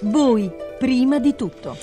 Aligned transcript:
Voi, 0.00 0.50
prima 0.78 1.18
di 1.18 1.34
tutto. 1.34 1.76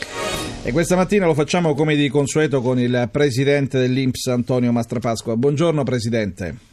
E 0.63 0.71
questa 0.71 0.95
mattina 0.95 1.25
lo 1.25 1.33
facciamo 1.33 1.73
come 1.73 1.95
di 1.95 2.09
consueto 2.09 2.61
con 2.61 2.79
il 2.79 3.09
presidente 3.11 3.79
dell'Inps 3.79 4.27
Antonio 4.27 4.71
Mastrapasqua. 4.71 5.35
Buongiorno 5.35 5.83
Presidente. 5.83 6.72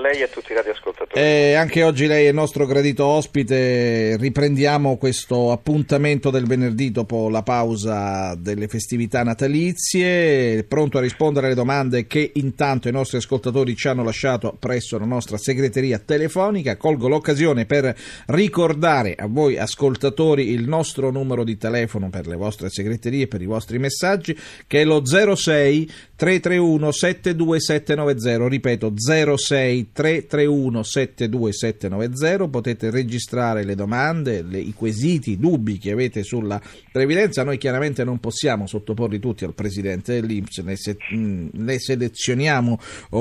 Lei 0.00 0.20
e 0.20 0.22
a 0.24 0.28
tutti 0.28 0.52
i 0.52 0.54
radioascoltatori. 0.54 1.20
E 1.20 1.54
anche 1.54 1.82
oggi 1.82 2.06
lei 2.06 2.24
è 2.24 2.28
il 2.28 2.34
nostro 2.34 2.66
gradito 2.66 3.04
ospite. 3.04 4.16
Riprendiamo 4.16 4.96
questo 4.96 5.52
appuntamento 5.52 6.30
del 6.30 6.46
venerdì 6.46 6.90
dopo 6.90 7.28
la 7.28 7.42
pausa 7.42 8.34
delle 8.34 8.68
festività 8.68 9.22
natalizie. 9.22 10.64
Pronto 10.64 10.98
a 10.98 11.00
rispondere 11.00 11.46
alle 11.46 11.54
domande 11.54 12.06
che 12.06 12.30
intanto 12.34 12.88
i 12.88 12.92
nostri 12.92 13.18
ascoltatori 13.18 13.76
ci 13.76 13.88
hanno 13.88 14.02
lasciato 14.02 14.56
presso 14.58 14.98
la 14.98 15.04
nostra 15.04 15.36
segreteria 15.36 15.98
telefonica. 15.98 16.76
Colgo 16.76 17.08
l'occasione 17.08 17.66
per 17.66 17.94
ricordare 18.26 19.14
a 19.16 19.26
voi 19.26 19.58
ascoltatori 19.58 20.50
il 20.50 20.66
nostro 20.66 21.10
numero 21.10 21.44
di 21.44 21.58
telefono 21.58 22.08
per 22.10 22.26
le 22.26 22.36
vostre 22.36 22.70
segreterie, 22.70 23.28
per 23.28 23.42
i 23.42 23.46
vostri 23.46 23.78
messaggi, 23.78 24.36
che 24.66 24.80
è 24.80 24.84
lo 24.84 25.04
06 25.04 25.90
331 26.16 26.90
72790. 26.90 28.48
Ripeto 28.48 28.92
06 28.96 29.36
06 29.50 29.89
331 29.92 30.82
72790 30.82 32.48
potete 32.48 32.90
registrare 32.90 33.64
le 33.64 33.74
domande, 33.74 34.42
le, 34.42 34.58
i 34.58 34.72
quesiti, 34.72 35.32
i 35.32 35.38
dubbi 35.38 35.78
che 35.78 35.92
avete 35.92 36.22
sulla 36.22 36.60
previdenza. 36.92 37.44
Noi 37.44 37.58
chiaramente 37.58 38.04
non 38.04 38.18
possiamo 38.18 38.66
sottoporli 38.66 39.18
tutti 39.18 39.44
al 39.44 39.54
presidente 39.54 40.20
dell'Inps, 40.20 40.58
ne, 40.58 40.76
se, 40.76 40.96
mh, 41.10 41.48
ne 41.52 41.78
selezioniamo 41.78 42.78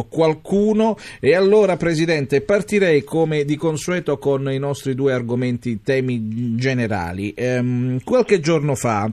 qualcuno 0.09 0.97
e 1.19 1.35
allora 1.35 1.77
presidente 1.77 2.41
partirei 2.41 3.03
come 3.03 3.45
di 3.45 3.55
consueto 3.55 4.17
con 4.17 4.51
i 4.51 4.59
nostri 4.59 4.95
due 4.95 5.13
argomenti, 5.13 5.81
temi 5.81 6.55
generali. 6.55 7.33
Ehm, 7.35 8.01
qualche 8.03 8.39
giorno 8.39 8.75
fa 8.75 9.11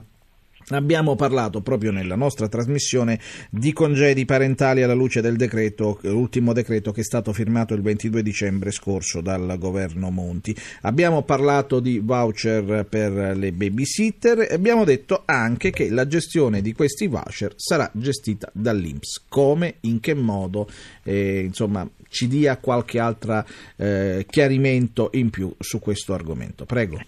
Abbiamo 0.69 1.15
parlato 1.15 1.61
proprio 1.61 1.91
nella 1.91 2.17
nostra 2.17 2.49
trasmissione 2.49 3.21
di 3.49 3.71
congedi 3.71 4.25
parentali 4.25 4.83
alla 4.83 4.93
luce 4.93 5.21
del 5.21 5.37
decreto, 5.37 5.97
l'ultimo 6.01 6.51
decreto 6.51 6.91
che 6.91 6.99
è 6.99 7.03
stato 7.05 7.31
firmato 7.31 7.73
il 7.73 7.81
22 7.81 8.21
dicembre 8.21 8.71
scorso 8.71 9.21
dal 9.21 9.55
governo 9.57 10.09
Monti. 10.09 10.53
Abbiamo 10.81 11.21
parlato 11.21 11.79
di 11.79 11.99
voucher 11.99 12.85
per 12.89 13.37
le 13.37 13.53
babysitter 13.53 14.41
e 14.41 14.55
abbiamo 14.55 14.83
detto 14.83 15.23
anche 15.23 15.69
che 15.69 15.89
la 15.89 16.05
gestione 16.05 16.61
di 16.61 16.73
questi 16.73 17.07
voucher 17.07 17.53
sarà 17.55 17.89
gestita 17.93 18.49
dall'Inps. 18.51 19.23
Come, 19.29 19.75
in 19.81 20.01
che 20.01 20.15
modo, 20.15 20.69
eh, 21.03 21.43
insomma, 21.45 21.89
ci 22.09 22.27
dia 22.27 22.57
qualche 22.57 22.99
altro 22.99 23.45
eh, 23.77 24.25
chiarimento 24.29 25.11
in 25.13 25.29
più 25.29 25.49
su 25.59 25.79
questo 25.79 26.13
argomento. 26.13 26.65
Prego. 26.65 26.99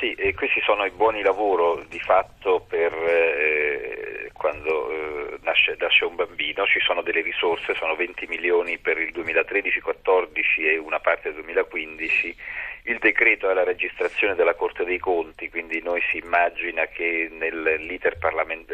Sì, 0.00 0.12
e 0.14 0.34
questi 0.34 0.60
sono 0.62 0.84
i 0.84 0.90
buoni 0.90 1.22
lavoro 1.22 1.84
di 1.88 2.00
fatto 2.00 2.64
per 2.66 2.92
eh, 2.92 4.30
quando 4.32 4.90
eh, 4.90 5.38
nasce, 5.42 5.76
nasce, 5.78 6.04
un 6.04 6.16
bambino, 6.16 6.66
ci 6.66 6.80
sono 6.80 7.02
delle 7.02 7.20
risorse, 7.20 7.74
sono 7.74 7.94
20 7.94 8.26
milioni 8.26 8.78
per 8.78 8.98
il 8.98 9.12
2013-14 9.12 10.64
e 10.64 10.78
una 10.78 10.98
parte 11.00 11.32
del 11.32 11.42
2015, 11.42 12.36
il 12.84 12.98
decreto 12.98 13.50
è 13.50 13.54
la 13.54 13.64
registrazione 13.64 14.34
della 14.34 14.54
Corte 14.54 14.84
dei 14.84 14.98
Conti, 14.98 15.50
quindi 15.50 15.80
noi 15.82 16.00
si 16.10 16.18
immagina 16.18 16.86
che 16.86 17.28
nell'iter, 17.30 18.16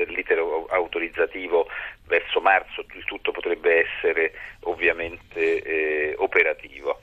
l'iter 0.06 0.38
autorizzativo 0.68 1.68
verso 2.06 2.40
marzo 2.40 2.84
tutto 3.06 3.32
potrebbe 3.32 3.86
essere 3.86 4.32
ovviamente 4.60 5.62
eh, 5.62 6.14
operativo 6.18 7.00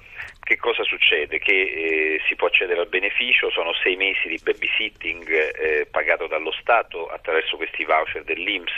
che 0.52 0.58
cosa 0.58 0.84
succede? 0.84 1.40
Che 1.40 1.54
eh, 1.54 2.22
si 2.28 2.36
può 2.36 2.48
accedere 2.48 2.82
al 2.82 2.90
beneficio, 2.90 3.50
sono 3.50 3.72
sei 3.74 3.96
mesi 3.96 4.28
di 4.28 4.38
babysitting 4.44 5.26
eh, 5.30 5.88
pagato 5.90 6.28
dallo 6.28 6.52
Stato 6.52 7.08
attraverso 7.08 7.56
questi 7.56 7.86
voucher 7.86 8.26
dell'Inps 8.26 8.74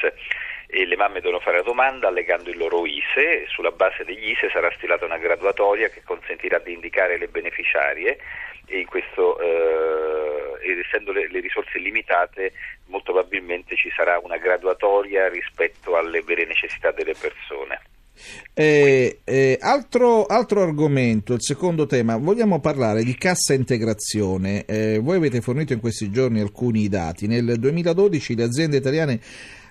e 0.67 0.85
le 0.85 0.95
mamme 0.95 1.19
devono 1.19 1.39
fare 1.39 1.57
la 1.57 1.63
domanda 1.63 2.09
allegando 2.09 2.51
il 2.51 2.57
loro 2.57 2.85
ISE, 2.85 3.45
sulla 3.47 3.71
base 3.71 4.03
degli 4.03 4.29
ISE 4.29 4.51
sarà 4.51 4.71
stilata 4.77 5.05
una 5.05 5.17
graduatoria 5.17 5.89
che 5.89 6.03
consentirà 6.03 6.59
di 6.59 6.73
indicare 6.73 7.17
le 7.17 7.27
beneficiarie 7.27 8.19
e 8.67 8.79
in 8.79 8.85
questo, 8.85 9.39
eh, 9.39 10.79
essendo 10.79 11.11
le, 11.11 11.27
le, 11.27 11.39
risorse 11.39 11.79
limitate 11.79 12.53
molto 12.85 13.13
probabilmente 13.13 13.75
ci 13.75 13.91
sarà 13.95 14.19
una 14.19 14.37
graduatoria 14.37 15.27
rispetto 15.27 15.97
alle 15.97 16.21
vere 16.21 16.45
necessità 16.45 16.91
delle 16.91 17.15
persone. 17.19 17.81
Eh, 18.53 19.19
eh, 19.23 19.57
altro, 19.59 20.25
altro, 20.25 20.61
argomento, 20.61 21.33
il 21.33 21.41
secondo 21.41 21.85
tema, 21.85 22.17
vogliamo 22.17 22.59
parlare 22.59 23.03
di 23.03 23.15
cassa 23.15 23.53
integrazione. 23.53 24.65
Eh, 24.65 24.99
voi 24.99 25.17
avete 25.17 25.41
fornito 25.41 25.73
in 25.73 25.79
questi 25.79 26.11
giorni 26.11 26.39
alcuni 26.39 26.87
dati. 26.87 27.27
Nel 27.27 27.57
2012 27.57 28.35
le 28.35 28.43
aziende 28.43 28.77
italiane 28.77 29.19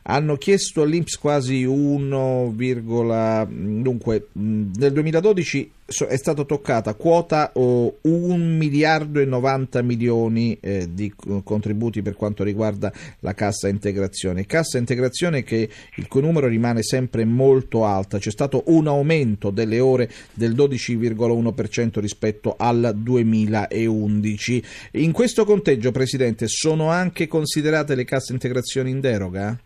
hanno 0.04 0.36
chiesto 0.36 0.82
all'Inps 0.82 1.16
quasi 1.16 1.62
1, 1.62 2.54
dunque 2.56 4.28
nel 4.32 4.92
2012 4.92 5.70
è 6.06 6.16
stata 6.16 6.44
toccata 6.44 6.94
quota 6.94 7.52
oh, 7.54 7.98
1 8.00 8.36
miliardo 8.36 9.20
e 9.20 9.24
90 9.24 9.82
milioni 9.82 10.58
eh, 10.60 10.88
di 10.92 11.12
contributi 11.42 12.02
per 12.02 12.16
quanto 12.16 12.44
riguarda 12.44 12.92
la 13.20 13.34
cassa 13.34 13.68
integrazione. 13.68 14.46
Cassa 14.46 14.78
integrazione 14.78 15.42
che 15.42 15.68
il 15.96 16.08
cui 16.08 16.20
numero 16.20 16.46
rimane 16.46 16.82
sempre 16.82 17.24
molto 17.24 17.84
alta, 17.84 18.18
c'è 18.18 18.30
stato 18.30 18.64
un 18.66 18.86
aumento 18.86 19.50
delle 19.50 19.80
ore 19.80 20.10
del 20.34 20.54
12,1% 20.54 22.00
rispetto 22.00 22.54
al 22.56 22.92
2011. 22.96 24.64
In 24.92 25.12
questo 25.12 25.44
conteggio, 25.44 25.90
Presidente, 25.90 26.46
sono 26.48 26.88
anche 26.88 27.26
considerate 27.26 27.94
le 27.94 28.04
casse 28.04 28.32
integrazioni 28.32 28.90
in 28.90 29.00
deroga? 29.00 29.58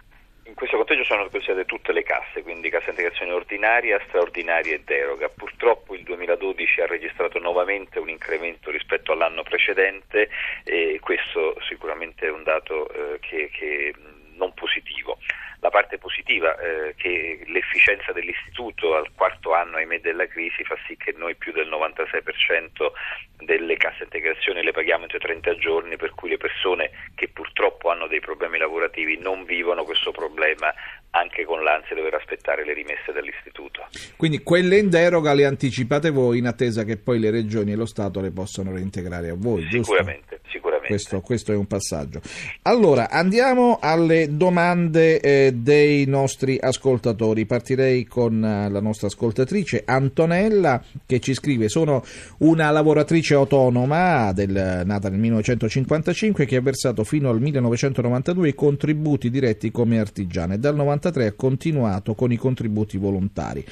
Questo 0.56 0.76
conteggio 0.76 1.04
sono 1.04 1.28
considerate 1.28 1.66
tutte 1.66 1.92
le 1.92 2.02
casse, 2.02 2.42
quindi 2.42 2.70
cassa 2.70 2.88
integrazione 2.88 3.30
ordinaria, 3.30 4.00
straordinaria 4.08 4.74
e 4.74 4.82
deroga. 4.82 5.28
Purtroppo 5.28 5.94
il 5.94 6.02
2012 6.02 6.80
ha 6.80 6.86
registrato 6.86 7.38
nuovamente 7.38 7.98
un 7.98 8.08
incremento 8.08 8.70
rispetto 8.70 9.12
all'anno 9.12 9.42
precedente 9.42 10.30
e 10.64 10.98
questo 11.02 11.60
sicuramente 11.68 12.26
è 12.26 12.30
un 12.30 12.42
dato 12.42 12.88
eh, 12.88 13.18
che, 13.20 13.50
che 13.52 13.94
non 14.36 14.54
positivo. 14.54 15.18
La 15.60 15.68
parte 15.68 15.98
positiva 15.98 16.56
è 16.56 16.88
eh, 16.88 16.94
che 16.96 17.42
l'efficienza 17.48 18.12
dell'istituto 18.12 18.94
al 18.94 19.10
quarto 19.14 19.35
anno 19.56 19.76
ahimè 19.76 20.00
della 20.00 20.26
crisi 20.26 20.62
fa 20.64 20.76
sì 20.86 20.96
che 20.96 21.14
noi 21.16 21.34
più 21.34 21.52
del 21.52 21.68
96% 21.68 23.44
delle 23.44 23.76
casse 23.76 24.04
integrazione 24.04 24.62
le 24.62 24.72
paghiamo 24.72 25.02
entro 25.02 25.18
30 25.18 25.56
giorni 25.56 25.96
per 25.96 26.12
cui 26.14 26.30
le 26.30 26.36
persone 26.36 26.90
che 27.14 27.28
purtroppo 27.28 27.90
hanno 27.90 28.06
dei 28.06 28.20
problemi 28.20 28.58
lavorativi 28.58 29.18
non 29.18 29.44
vivono 29.44 29.84
questo 29.84 30.10
problema 30.10 30.72
anche 31.10 31.44
con 31.44 31.62
l'ansia 31.62 31.94
di 31.94 32.02
dover 32.02 32.14
aspettare 32.14 32.64
le 32.64 32.74
rimesse 32.74 33.12
dall'istituto. 33.12 33.86
Quindi 34.16 34.42
quelle 34.42 34.78
in 34.78 34.90
deroga 34.90 35.32
le 35.32 35.46
anticipate 35.46 36.10
voi 36.10 36.38
in 36.38 36.46
attesa 36.46 36.84
che 36.84 36.98
poi 36.98 37.18
le 37.18 37.30
regioni 37.30 37.72
e 37.72 37.76
lo 37.76 37.86
Stato 37.86 38.20
le 38.20 38.30
possano 38.30 38.72
reintegrare 38.72 39.30
a 39.30 39.34
voi, 39.36 39.66
sicuramente, 39.70 40.40
giusto? 40.42 40.48
Sicuramente. 40.50 40.65
Questo, 40.86 41.20
questo, 41.20 41.52
è 41.52 41.56
un 41.56 41.66
passaggio. 41.66 42.20
Allora, 42.62 43.10
andiamo 43.10 43.78
alle 43.80 44.36
domande 44.36 45.20
eh, 45.20 45.52
dei 45.54 46.06
nostri 46.06 46.58
ascoltatori. 46.60 47.44
Partirei 47.46 48.04
con 48.06 48.44
eh, 48.44 48.70
la 48.70 48.80
nostra 48.80 49.08
ascoltatrice 49.08 49.82
Antonella 49.84 50.82
che 51.04 51.20
ci 51.20 51.34
scrive: 51.34 51.68
Sono 51.68 52.04
una 52.38 52.70
lavoratrice 52.70 53.34
autonoma 53.34 54.32
del, 54.32 54.82
nata 54.84 55.08
nel 55.08 55.18
1955 55.18 56.46
che 56.46 56.56
ha 56.56 56.60
versato 56.62 57.04
fino 57.04 57.30
al 57.30 57.40
1992 57.40 58.48
i 58.48 58.54
contributi 58.54 59.30
diretti 59.30 59.70
come 59.70 59.98
artigiana 59.98 60.54
e 60.54 60.58
dal 60.58 60.74
1993 60.74 61.26
ha 61.26 61.32
continuato 61.32 62.14
con 62.14 62.32
i 62.32 62.36
contributi 62.36 62.96
volontari. 62.96 63.64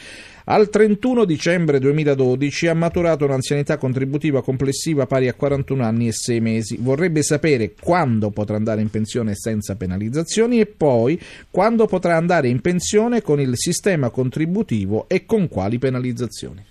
Al 0.47 0.69
31 0.69 1.25
dicembre 1.25 1.79
2012 1.79 2.67
ha 2.67 2.75
maturato 2.75 3.25
un'anzianità 3.25 3.79
contributiva 3.79 4.43
complessiva 4.43 5.07
pari 5.07 5.27
a 5.27 5.33
41 5.33 5.83
anni 5.83 6.09
e 6.09 6.13
6 6.13 6.41
mesi. 6.41 6.77
Vorrebbe 6.79 7.23
sapere 7.23 7.73
quando 7.81 8.29
potrà 8.29 8.57
andare 8.57 8.83
in 8.83 8.91
pensione 8.91 9.35
senza 9.35 9.75
penalizzazioni 9.75 10.61
e 10.61 10.67
poi 10.67 11.19
quando 11.51 11.87
potrà 11.87 12.17
andare 12.17 12.49
in 12.49 12.61
pensione 12.61 13.23
con 13.23 13.41
il 13.41 13.53
sistema 13.57 14.11
contributivo 14.11 15.09
e 15.09 15.25
con 15.25 15.49
quali 15.49 15.79
penalizzazioni. 15.79 16.63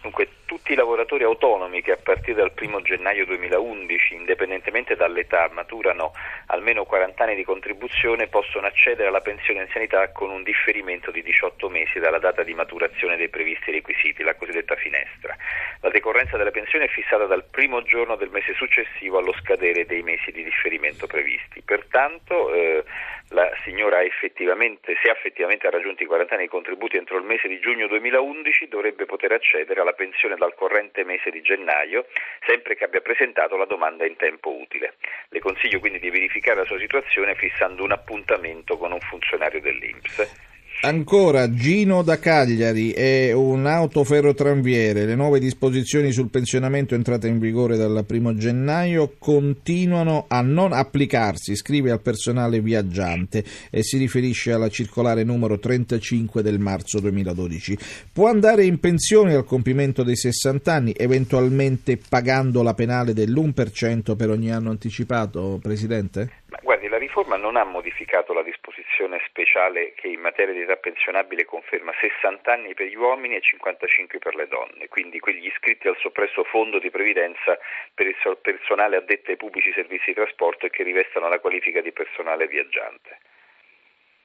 Dunque, 0.00 0.28
tutti 0.48 0.72
i 0.72 0.76
lavoratori 0.76 1.24
autonomi 1.24 1.82
che 1.82 1.92
a 1.92 1.98
partire 2.02 2.38
dal 2.38 2.52
1 2.58 2.80
gennaio 2.80 3.26
2011, 3.26 4.14
indipendentemente 4.14 4.96
dall'età, 4.96 5.46
maturano 5.52 6.14
almeno 6.46 6.84
40 6.84 7.22
anni 7.22 7.34
di 7.34 7.44
contribuzione 7.44 8.28
possono 8.28 8.66
accedere 8.66 9.08
alla 9.08 9.20
pensione 9.20 9.60
anzianità 9.60 10.10
con 10.10 10.30
un 10.30 10.42
differimento 10.42 11.10
di 11.10 11.22
18 11.22 11.68
mesi 11.68 11.98
dalla 11.98 12.18
data 12.18 12.42
di 12.44 12.54
maturazione 12.54 13.18
dei 13.18 13.28
previsti 13.28 13.70
requisiti, 13.70 14.22
la 14.22 14.36
cosiddetta 14.36 14.74
finestra. 14.76 15.36
La 15.82 15.90
decorrenza 15.90 16.38
della 16.38 16.50
pensione 16.50 16.86
è 16.86 16.88
fissata 16.88 17.26
dal 17.26 17.44
primo 17.44 17.82
giorno 17.82 18.16
del 18.16 18.30
mese 18.30 18.54
successivo 18.54 19.18
allo 19.18 19.34
scadere 19.40 19.84
dei 19.84 20.02
mesi 20.02 20.32
di 20.32 20.42
differimento 20.42 21.06
previsti. 21.06 21.60
Pertanto 21.60 22.54
eh, 22.54 22.84
la 23.30 23.50
signora 23.64 24.02
effettivamente, 24.02 24.96
se 25.02 25.10
effettivamente 25.10 25.66
ha 25.66 25.70
raggiunto 25.70 26.02
i 26.02 26.06
40 26.06 26.34
anni 26.34 26.44
di 26.44 26.48
contributi 26.48 26.96
entro 26.96 27.18
il 27.18 27.24
mese 27.24 27.46
di 27.46 27.60
giugno 27.60 27.86
2011, 27.86 28.68
dovrebbe 28.68 29.04
poter 29.04 29.32
accedere 29.32 29.80
alla 29.80 29.92
pensione 29.92 30.36
dal 30.36 30.54
corrente 30.54 31.04
mese 31.04 31.30
di 31.30 31.42
gennaio, 31.42 32.06
sempre 32.46 32.74
che 32.74 32.84
abbia 32.84 33.00
presentato 33.00 33.56
la 33.56 33.66
domanda 33.66 34.06
in 34.06 34.16
tempo 34.16 34.56
utile. 34.56 34.94
Le 35.28 35.40
consiglio 35.40 35.78
quindi 35.78 35.98
di 35.98 36.10
verificare 36.10 36.60
la 36.60 36.64
sua 36.64 36.78
situazione 36.78 37.34
fissando 37.34 37.84
un 37.84 37.92
appuntamento 37.92 38.78
con 38.78 38.92
un 38.92 39.00
funzionario 39.00 39.60
dell'Inps. 39.60 40.47
Ancora 40.80 41.52
Gino 41.52 42.02
da 42.02 42.20
Cagliari 42.20 42.92
è 42.92 43.32
un 43.32 43.66
autoferrotranviere. 43.66 45.06
Le 45.06 45.16
nuove 45.16 45.40
disposizioni 45.40 46.12
sul 46.12 46.30
pensionamento 46.30 46.94
entrate 46.94 47.26
in 47.26 47.40
vigore 47.40 47.76
dal 47.76 48.04
primo 48.06 48.36
gennaio 48.36 49.14
continuano 49.18 50.26
a 50.28 50.40
non 50.40 50.72
applicarsi, 50.72 51.56
scrive 51.56 51.90
al 51.90 52.00
personale 52.00 52.60
viaggiante 52.60 53.44
e 53.70 53.82
si 53.82 53.98
riferisce 53.98 54.52
alla 54.52 54.68
circolare 54.68 55.24
numero 55.24 55.58
35 55.58 56.42
del 56.42 56.60
marzo 56.60 57.00
2012. 57.00 57.76
Può 58.12 58.28
andare 58.28 58.64
in 58.64 58.78
pensione 58.78 59.34
al 59.34 59.44
compimento 59.44 60.04
dei 60.04 60.16
60 60.16 60.72
anni, 60.72 60.94
eventualmente 60.96 61.98
pagando 62.08 62.62
la 62.62 62.74
penale 62.74 63.12
dell'1% 63.14 64.14
per 64.14 64.30
ogni 64.30 64.52
anno 64.52 64.70
anticipato, 64.70 65.58
Presidente? 65.60 66.30
La 66.88 66.96
riforma 66.96 67.36
non 67.36 67.56
ha 67.56 67.64
modificato 67.64 68.32
la 68.32 68.42
disposizione 68.42 69.20
speciale 69.26 69.92
che 69.92 70.08
in 70.08 70.20
materia 70.20 70.54
di 70.54 70.62
età 70.62 70.76
pensionabile 70.76 71.44
conferma 71.44 71.92
60 71.92 72.50
anni 72.50 72.72
per 72.72 72.86
gli 72.86 72.94
uomini 72.94 73.36
e 73.36 73.42
55 73.42 74.18
per 74.18 74.34
le 74.34 74.48
donne, 74.48 74.88
quindi 74.88 75.20
quegli 75.20 75.46
iscritti 75.46 75.86
al 75.86 75.98
soppresso 75.98 76.44
fondo 76.44 76.78
di 76.78 76.88
previdenza 76.90 77.58
per 77.92 78.06
il 78.06 78.16
personale 78.40 78.96
addetto 78.96 79.30
ai 79.30 79.36
pubblici 79.36 79.70
servizi 79.74 80.06
di 80.06 80.14
trasporto 80.14 80.64
e 80.64 80.70
che 80.70 80.82
rivestano 80.82 81.28
la 81.28 81.40
qualifica 81.40 81.82
di 81.82 81.92
personale 81.92 82.46
viaggiante. 82.48 83.18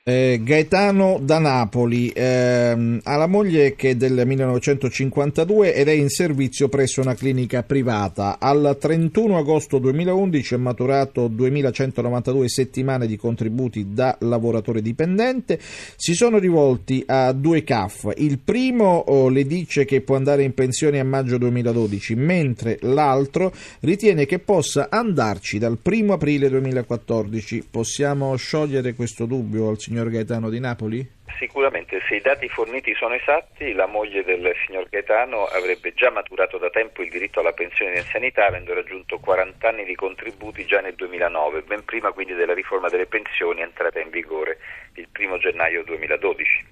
Eh, 0.06 0.42
Gaetano 0.44 1.18
da 1.22 1.40
Napoli 1.40 2.12
ehm, 2.14 3.00
ha 3.04 3.16
la 3.16 3.26
moglie 3.26 3.74
che 3.74 3.92
è 3.92 3.96
del 3.96 4.24
1952 4.26 5.74
ed 5.74 5.88
è 5.88 5.94
in 5.94 6.10
servizio 6.10 6.68
presso 6.68 7.00
una 7.00 7.16
clinica 7.16 7.64
privata. 7.64 8.38
Al 8.38 8.76
31 8.78 9.38
agosto 9.38 9.78
2011 9.78 10.56
è 10.56 10.58
maturato 10.58 11.30
2192 11.30 12.50
settimane 12.50 13.08
di 13.08 13.16
contributi 13.16 13.94
da 13.94 14.18
lavoratore 14.20 14.82
dipendente. 14.82 15.58
Si 15.96 16.14
sono 16.16 16.38
rivolti 16.38 17.02
a 17.08 17.32
due 17.32 17.64
CAF. 17.64 18.12
Il 18.18 18.40
primo 18.40 19.06
oh, 19.08 19.30
le 19.30 19.46
dice 19.48 19.86
che 19.86 20.02
può 20.02 20.18
andare 20.18 20.44
in 20.44 20.54
pensione 20.54 21.00
a 21.00 21.06
maggio 21.06 21.38
2012, 21.38 22.16
mentre 22.16 22.78
l'altro 22.82 23.54
ritiene 23.80 24.26
che 24.26 24.40
possa 24.40 24.90
andarci 24.90 25.60
dal 25.60 25.78
1 25.82 26.12
aprile 26.12 26.50
2014. 26.50 27.68
Possiamo 27.72 28.36
sciogliere 28.36 28.96
questo 28.96 29.26
dubbio 29.26 29.70
al 29.70 29.80
signor 29.80 29.92
signor 29.94 30.10
Gaetano 30.10 30.50
di 30.50 30.60
Napoli? 30.60 31.08
Sicuramente, 31.38 32.02
se 32.08 32.16
i 32.16 32.22
dati 32.22 32.50
forniti 32.50 32.96
sono 32.96 33.14
esatti, 33.14 33.74
la 33.74 33.86
moglie 33.86 34.24
del 34.24 34.52
signor 34.66 34.90
Gaetano 34.90 35.46
avrebbe 35.46 35.94
già 35.94 36.10
maturato 36.10 36.58
da 36.58 36.72
tempo 36.72 37.04
il 37.04 37.12
diritto 37.12 37.42
alla 37.42 37.52
pensione 37.52 37.92
di 37.92 38.00
anzianità, 38.00 38.48
avendo 38.48 38.74
raggiunto 38.74 39.20
40 39.20 39.68
anni 39.68 39.86
di 39.86 39.94
contributi 39.94 40.66
già 40.66 40.82
nel 40.82 40.96
2009, 40.96 41.62
ben 41.62 41.86
prima 41.86 42.12
quindi 42.12 42.34
della 42.34 42.56
riforma 42.56 42.90
delle 42.90 43.06
pensioni 43.06 43.62
entrata 43.62 44.00
in 44.00 44.10
vigore 44.10 44.58
il 44.96 45.08
1 45.16 45.38
gennaio 45.38 45.84
2012. 45.84 46.66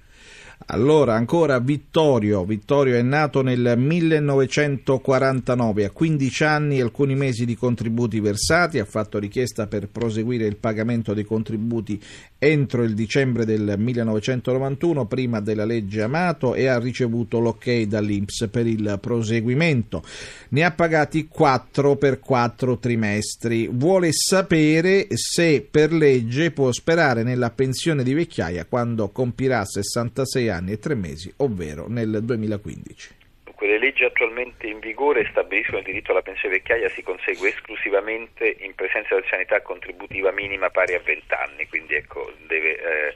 Allora, 0.66 1.14
ancora 1.14 1.58
Vittorio. 1.58 2.44
Vittorio 2.44 2.94
è 2.96 3.02
nato 3.02 3.42
nel 3.42 3.74
1949, 3.76 5.84
ha 5.84 5.90
15 5.90 6.44
anni 6.44 6.78
e 6.78 6.82
alcuni 6.82 7.16
mesi 7.16 7.44
di 7.44 7.56
contributi 7.56 8.20
versati, 8.20 8.78
ha 8.78 8.84
fatto 8.84 9.18
richiesta 9.18 9.66
per 9.66 9.88
proseguire 9.88 10.46
il 10.46 10.56
pagamento 10.56 11.14
dei 11.14 11.24
contributi 11.24 12.00
entro 12.38 12.82
il 12.82 12.94
dicembre 12.94 13.44
del 13.44 13.74
1991, 13.76 15.06
prima 15.06 15.40
della 15.40 15.64
legge 15.64 16.02
Amato, 16.02 16.54
e 16.54 16.66
ha 16.66 16.78
ricevuto 16.78 17.38
l'ok 17.38 17.82
dall'Inps 17.82 18.48
per 18.50 18.66
il 18.66 18.98
proseguimento. 19.00 20.02
Ne 20.50 20.64
ha 20.64 20.72
pagati 20.72 21.28
4 21.28 21.96
per 21.96 22.20
4 22.20 22.78
trimestri. 22.78 23.68
Vuole 23.72 24.12
sapere 24.12 25.06
se 25.10 25.66
per 25.68 25.92
legge 25.92 26.50
può 26.50 26.70
sperare 26.72 27.22
nella 27.22 27.50
pensione 27.50 28.02
di 28.02 28.14
vecchiaia 28.14 28.66
quando 28.66 29.10
compirà 29.10 29.64
66 29.64 30.48
anni 30.48 30.51
e 30.72 30.78
3 30.78 30.94
mesi, 30.94 31.32
ovvero 31.38 31.86
nel 31.88 32.20
2015. 32.22 33.20
Le 33.60 33.78
leggi 33.78 34.02
attualmente 34.04 34.66
in 34.66 34.80
vigore 34.80 35.26
stabiliscono 35.30 35.78
il 35.78 35.84
diritto 35.84 36.10
alla 36.10 36.22
pensione 36.22 36.56
vecchiaia 36.56 36.88
si 36.88 37.02
consegue 37.02 37.48
esclusivamente 37.50 38.56
in 38.58 38.74
presenza 38.74 39.14
di 39.14 39.26
sanità 39.30 39.62
contributiva 39.62 40.32
minima 40.32 40.68
pari 40.68 40.94
a 40.94 41.00
20 41.00 41.24
anni, 41.34 41.68
quindi 41.68 41.94
ecco, 41.94 42.32
deve, 42.48 42.76
eh, 42.76 43.14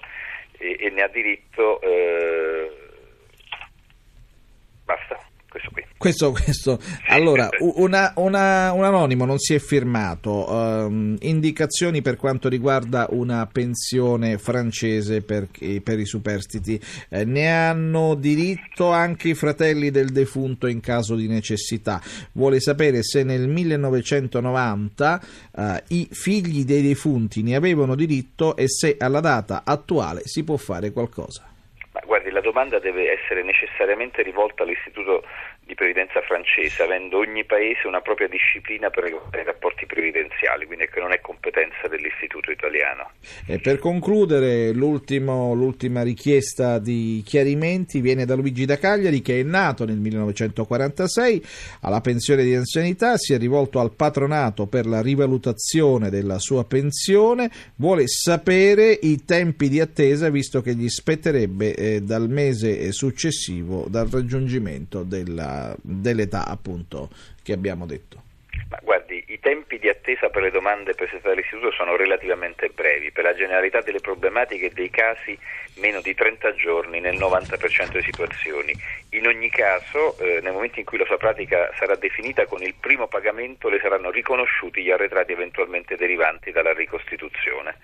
e, 0.59 0.77
e, 0.79 0.91
ne 0.91 1.03
ha 1.03 1.09
diritto. 1.09 1.81
Eh, 1.81 2.71
Questo, 6.07 6.31
questo. 6.31 6.79
Allora, 7.09 7.49
una, 7.59 8.13
una, 8.15 8.71
un 8.73 8.85
anonimo 8.85 9.25
non 9.25 9.39
si 9.39 9.55
è 9.55 9.59
firmato. 9.59 10.49
Um, 10.49 11.17
indicazioni 11.23 12.01
per 12.01 12.15
quanto 12.15 12.49
riguarda 12.49 13.09
una 13.11 13.49
pensione 13.53 14.39
francese 14.39 15.23
per, 15.23 15.49
per 15.83 15.99
i 15.99 16.07
superstiti. 16.07 16.81
Eh, 17.09 17.25
ne 17.25 17.51
hanno 17.51 18.15
diritto 18.15 18.93
anche 18.93 19.31
i 19.31 19.35
fratelli 19.35 19.91
del 19.91 20.11
defunto 20.11 20.69
in 20.69 20.79
caso 20.79 21.17
di 21.17 21.27
necessità. 21.27 22.01
Vuole 22.35 22.61
sapere 22.61 23.03
se 23.03 23.25
nel 23.25 23.49
1990 23.49 25.21
uh, 25.51 25.61
eh, 25.61 25.83
i 25.89 26.09
figli 26.13 26.65
dei 26.65 26.83
defunti 26.83 27.43
ne 27.43 27.57
avevano 27.57 27.97
diritto 27.97 28.55
e 28.55 28.69
se 28.69 28.95
alla 28.97 29.19
data 29.19 29.63
attuale 29.65 30.21
si 30.25 30.45
può 30.45 30.57
fare 30.57 30.93
qualcosa. 30.93 31.51
Guardi, 32.05 32.31
la 32.31 32.41
domanda 32.41 32.79
deve 32.79 33.11
essere 33.11 33.43
necessariamente 33.43 34.23
rivolta 34.23 34.63
all'Istituto 34.63 35.25
di 35.67 35.75
previdenza 35.75 36.23
francese, 36.23 36.85
avendo 36.85 37.19
ogni 37.19 37.45
paese 37.45 37.89
una 37.89 38.01
propria 38.01 38.29
disciplina 38.29 38.89
per 38.89 39.05
i 39.07 39.45
rapporti 39.45 39.85
previdenziali, 39.85 40.65
quindi 40.65 40.87
che 40.87 41.01
non 41.01 41.13
è 41.13 41.21
competenza 41.21 41.89
dell'istituto 41.89 42.53
italiano. 42.53 43.11
E 43.47 43.59
per 43.59 43.81
concludere, 43.81 44.71
l'ultima 44.71 46.03
richiesta 46.03 46.79
di 46.79 47.21
chiarimenti 47.27 48.01
viene 48.01 48.25
da 48.25 48.37
Luigi 48.37 48.65
da 48.65 48.79
Cagliari, 48.79 49.21
che 49.21 49.41
è 49.41 49.43
nato 49.43 49.85
nel 49.85 49.97
1946, 49.97 51.43
alla 51.81 52.01
pensione 52.01 52.45
di 52.45 52.55
anzianità, 52.55 53.17
si 53.17 53.35
è 53.35 53.39
rivolto 53.39 53.81
al 53.81 53.91
patronato 53.91 54.67
per 54.67 54.87
la 54.87 55.03
rivalutazione 55.03 56.11
della 56.11 56.39
sua 56.39 56.65
pensione, 56.65 57.51
vuole 57.75 58.07
sapere 58.07 58.97
i 59.03 59.25
tempi 59.25 59.69
di 59.69 59.81
attesa, 59.81 60.31
visto 60.31 60.63
che 60.63 60.75
gli 60.75 60.89
spetterebbe 60.89 61.75
eh, 61.75 62.03
dal 62.03 62.29
mese 62.29 62.93
successivo 62.93 63.87
dal 63.89 64.07
raggiungimento 64.09 65.03
della 65.03 65.56
dell'età 65.81 66.47
appunto 66.47 67.09
che 67.43 67.53
abbiamo 67.53 67.87
detto. 67.87 68.25
Ma 68.69 68.79
guardi, 68.83 69.23
i 69.29 69.39
tempi 69.39 69.79
di 69.79 69.89
attesa 69.89 70.29
per 70.29 70.43
le 70.43 70.51
domande 70.51 70.95
presentate 70.95 71.29
dall'istituto 71.29 71.71
sono 71.71 71.95
relativamente 71.95 72.69
brevi, 72.69 73.13
per 73.13 73.23
la 73.23 73.35
generalità 73.35 73.81
delle 73.81 74.01
problematiche 74.01 74.67
e 74.67 74.71
dei 74.71 74.91
casi 74.91 75.39
meno 75.77 76.01
di 76.01 76.15
30 76.15 76.55
giorni 76.55 76.99
nel 76.99 77.17
90% 77.17 77.91
delle 77.91 78.03
situazioni. 78.03 78.73
In 79.11 79.27
ogni 79.27 79.51
caso, 79.51 80.19
eh, 80.19 80.41
nel 80.43 80.53
momento 80.53 80.81
in 80.81 80.85
cui 80.85 80.99
la 80.99 81.05
sua 81.05 81.17
pratica 81.17 81.71
sarà 81.79 81.95
definita 81.95 82.47
con 82.47 82.63
il 82.63 82.75
primo 82.75 83.07
pagamento, 83.07 83.69
le 83.69 83.79
saranno 83.81 84.11
riconosciuti 84.11 84.83
gli 84.83 84.91
arretrati 84.91 85.33
eventualmente 85.33 85.95
derivanti 85.97 86.51
dalla 86.51 86.73
ricostituzione. 86.73 87.77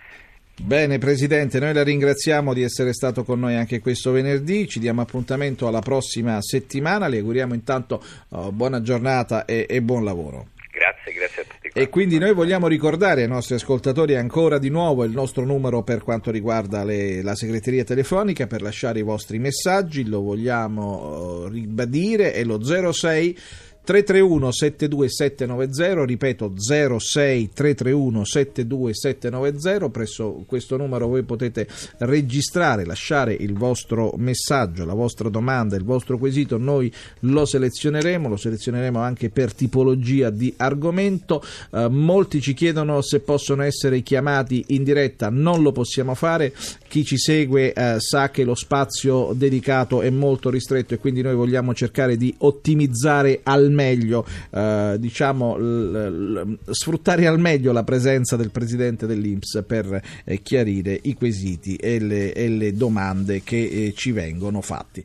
Bene 0.60 0.98
Presidente, 0.98 1.58
noi 1.58 1.72
la 1.72 1.82
ringraziamo 1.82 2.52
di 2.52 2.62
essere 2.62 2.92
stato 2.92 3.24
con 3.24 3.40
noi 3.40 3.56
anche 3.56 3.80
questo 3.80 4.12
venerdì, 4.12 4.68
ci 4.68 4.80
diamo 4.80 5.00
appuntamento 5.00 5.66
alla 5.66 5.80
prossima 5.80 6.40
settimana, 6.42 7.08
le 7.08 7.18
auguriamo 7.18 7.54
intanto 7.54 8.04
uh, 8.28 8.52
buona 8.52 8.82
giornata 8.82 9.46
e, 9.46 9.66
e, 9.68 9.80
buon 9.80 10.04
lavoro. 10.04 10.48
Grazie, 10.70 11.12
grazie 11.14 11.42
a 11.42 11.44
tutti. 11.46 11.70
E 11.72 11.88
quindi 11.88 12.18
noi 12.18 12.34
vogliamo 12.34 12.68
ricordare 12.68 13.22
ai 13.22 13.28
nostri 13.28 13.54
ascoltatori 13.54 14.14
ancora 14.14 14.58
di 14.58 14.68
nuovo 14.68 15.04
il 15.04 15.12
nostro 15.12 15.44
numero 15.44 15.82
per 15.82 16.02
quanto 16.02 16.30
riguarda 16.30 16.84
le, 16.84 17.22
la 17.22 17.34
segreteria 17.34 17.82
telefonica 17.82 18.46
per 18.46 18.60
lasciare 18.60 18.98
i 18.98 19.02
vostri 19.02 19.38
messaggi, 19.38 20.06
lo 20.06 20.20
vogliamo 20.20 21.44
uh, 21.44 21.48
ribadire, 21.48 22.32
è 22.34 22.44
lo 22.44 22.62
06 22.62 23.38
331 23.84 24.52
72790, 24.52 26.04
ripeto 26.04 26.52
06 26.56 27.50
331 27.52 28.24
72790, 28.24 29.88
presso 29.88 30.44
questo 30.46 30.76
numero 30.76 31.08
voi 31.08 31.24
potete 31.24 31.66
registrare, 31.98 32.84
lasciare 32.84 33.34
il 33.34 33.54
vostro 33.54 34.14
messaggio, 34.16 34.84
la 34.84 34.94
vostra 34.94 35.28
domanda, 35.28 35.74
il 35.74 35.82
vostro 35.82 36.16
quesito, 36.16 36.58
noi 36.58 36.92
lo 37.20 37.44
selezioneremo, 37.44 38.28
lo 38.28 38.36
selezioneremo 38.36 39.00
anche 39.00 39.30
per 39.30 39.52
tipologia 39.52 40.30
di 40.30 40.54
argomento, 40.58 41.42
eh, 41.72 41.88
molti 41.88 42.40
ci 42.40 42.54
chiedono 42.54 43.02
se 43.02 43.18
possono 43.18 43.62
essere 43.64 44.02
chiamati 44.02 44.64
in 44.68 44.84
diretta, 44.84 45.28
non 45.28 45.60
lo 45.60 45.72
possiamo 45.72 46.14
fare, 46.14 46.52
chi 46.86 47.04
ci 47.04 47.18
segue 47.18 47.72
eh, 47.72 47.96
sa 47.98 48.30
che 48.30 48.44
lo 48.44 48.54
spazio 48.54 49.32
dedicato 49.34 50.02
è 50.02 50.10
molto 50.10 50.50
ristretto 50.50 50.94
e 50.94 50.98
quindi 50.98 51.22
noi 51.22 51.34
vogliamo 51.34 51.74
cercare 51.74 52.16
di 52.16 52.32
ottimizzare 52.38 53.40
al 53.42 53.70
meglio, 53.72 54.26
eh, 54.50 54.96
diciamo, 54.98 55.56
l- 55.56 55.90
l- 55.92 56.58
sfruttare 56.70 57.26
al 57.26 57.38
meglio 57.38 57.72
la 57.72 57.84
presenza 57.84 58.36
del 58.36 58.50
presidente 58.50 59.06
dell'Inps 59.06 59.62
per 59.66 60.00
eh, 60.24 60.42
chiarire 60.42 60.98
i 61.02 61.14
quesiti 61.14 61.76
e 61.76 61.98
le, 61.98 62.32
e 62.32 62.48
le 62.48 62.72
domande 62.74 63.42
che 63.42 63.62
eh, 63.62 63.92
ci 63.96 64.12
vengono 64.12 64.60
fatti. 64.60 65.02